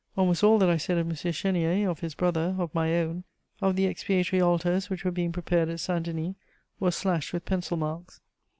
Almost 0.17 0.43
all 0.43 0.57
that 0.57 0.67
I 0.67 0.77
said 0.77 0.97
of 0.97 1.05
M. 1.07 1.13
Chénier, 1.13 1.87
of 1.87 1.99
his 1.99 2.15
brother, 2.15 2.55
of 2.57 2.73
my 2.73 2.95
own, 2.95 3.23
of 3.61 3.75
the 3.75 3.85
expiatory 3.85 4.41
altars 4.41 4.89
which 4.89 5.05
were 5.05 5.11
being 5.11 5.31
prepared 5.31 5.69
at 5.69 5.79
Saint 5.79 6.05
Denis 6.07 6.33
was 6.79 6.95
slashed 6.95 7.33
with 7.33 7.45
pencil 7.45 7.77
marks. 7.77 8.19